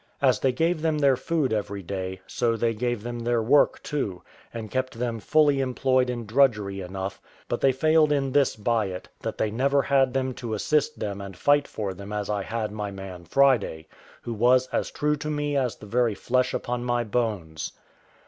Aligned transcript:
As 0.19 0.39
they 0.39 0.51
gave 0.51 0.81
them 0.81 0.97
their 0.97 1.15
food 1.15 1.53
every 1.53 1.83
day, 1.83 2.21
so 2.25 2.57
they 2.57 2.73
gave 2.73 3.03
them 3.03 3.19
their 3.19 3.39
work 3.43 3.83
too, 3.83 4.23
and 4.51 4.71
kept 4.71 4.97
them 4.97 5.19
fully 5.19 5.61
employed 5.61 6.09
in 6.09 6.25
drudgery 6.25 6.81
enough; 6.81 7.21
but 7.47 7.61
they 7.61 7.71
failed 7.71 8.11
in 8.11 8.31
this 8.31 8.55
by 8.55 8.87
it, 8.87 9.09
that 9.19 9.37
they 9.37 9.51
never 9.51 9.83
had 9.83 10.11
them 10.15 10.33
to 10.33 10.55
assist 10.55 10.97
them 10.97 11.21
and 11.21 11.37
fight 11.37 11.67
for 11.67 11.93
them 11.93 12.11
as 12.11 12.31
I 12.31 12.41
had 12.41 12.71
my 12.71 12.89
man 12.89 13.25
Friday, 13.25 13.85
who 14.23 14.33
was 14.33 14.65
as 14.69 14.89
true 14.89 15.17
to 15.17 15.29
me 15.29 15.55
as 15.55 15.75
the 15.75 15.85
very 15.85 16.15
flesh 16.15 16.51
upon 16.55 16.83
my 16.83 17.03
bones. 17.03 17.71